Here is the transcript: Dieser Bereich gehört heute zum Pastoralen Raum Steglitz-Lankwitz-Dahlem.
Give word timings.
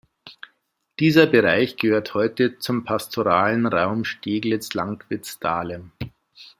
Dieser 0.99 1.27
Bereich 1.27 1.75
gehört 1.77 2.15
heute 2.15 2.57
zum 2.57 2.83
Pastoralen 2.85 3.67
Raum 3.67 4.03
Steglitz-Lankwitz-Dahlem. 4.03 5.91